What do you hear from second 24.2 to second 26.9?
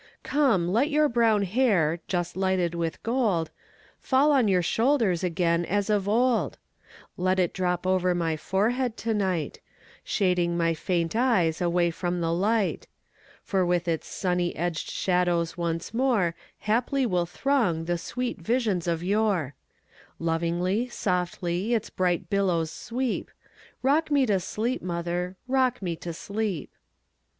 to sleep, mother,—rock me to sleep!